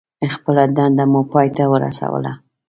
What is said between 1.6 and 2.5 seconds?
ورسوله.